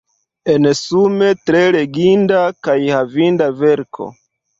Ensume, 0.51 1.27
tre 1.49 1.61
leginda 1.75 2.39
kaj 2.69 2.77
havinda 2.95 3.51
verko. 3.61 4.09